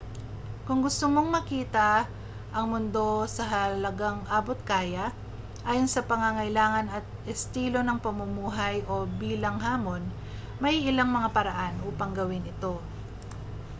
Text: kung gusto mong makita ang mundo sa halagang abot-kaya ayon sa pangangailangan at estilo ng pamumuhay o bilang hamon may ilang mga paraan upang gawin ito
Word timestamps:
kung 0.65 0.79
gusto 0.85 1.05
mong 1.13 1.29
makita 1.35 1.91
ang 2.55 2.65
mundo 2.73 3.07
sa 3.35 3.43
halagang 3.53 4.19
abot-kaya 4.39 5.05
ayon 5.69 5.85
sa 5.91 6.01
pangangailangan 6.09 6.87
at 6.97 7.05
estilo 7.33 7.79
ng 7.85 7.97
pamumuhay 8.05 8.77
o 8.93 9.05
bilang 9.21 9.57
hamon 9.65 10.01
may 10.63 10.75
ilang 10.89 11.09
mga 11.17 11.29
paraan 11.37 11.75
upang 11.89 12.11
gawin 12.19 12.49
ito 12.53 12.73